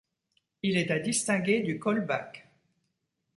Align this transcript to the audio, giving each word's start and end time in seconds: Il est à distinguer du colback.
Il 0.63 0.77
est 0.79 0.89
à 0.89 0.97
distinguer 0.97 1.59
du 1.59 1.77
colback. 1.77 2.49